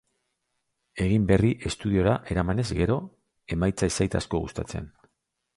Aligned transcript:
Egin 1.05 1.27
berri 1.31 1.51
estudiora 1.71 2.15
eramanez 2.37 2.65
gero, 2.81 2.97
emaitza 3.57 3.93
ez 3.93 3.95
zait 4.01 4.21
asko 4.23 4.43
gustatzen. 4.47 4.93